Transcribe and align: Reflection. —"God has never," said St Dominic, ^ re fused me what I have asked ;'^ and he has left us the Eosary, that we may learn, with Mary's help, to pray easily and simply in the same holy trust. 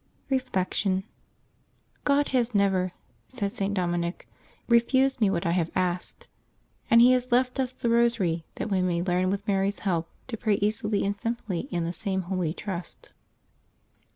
Reflection. 0.31 1.03
—"God 2.05 2.29
has 2.29 2.55
never," 2.55 2.91
said 3.27 3.51
St 3.51 3.71
Dominic, 3.71 4.27
^ 4.33 4.33
re 4.67 4.79
fused 4.79 5.21
me 5.21 5.29
what 5.29 5.45
I 5.45 5.51
have 5.51 5.69
asked 5.75 6.25
;'^ 5.75 6.25
and 6.89 7.01
he 7.01 7.11
has 7.11 7.31
left 7.31 7.59
us 7.59 7.71
the 7.71 7.87
Eosary, 7.87 8.41
that 8.55 8.71
we 8.71 8.81
may 8.81 9.03
learn, 9.03 9.29
with 9.29 9.47
Mary's 9.47 9.77
help, 9.85 10.09
to 10.25 10.37
pray 10.37 10.55
easily 10.55 11.05
and 11.05 11.15
simply 11.15 11.67
in 11.69 11.83
the 11.83 11.93
same 11.93 12.21
holy 12.21 12.51
trust. 12.51 13.11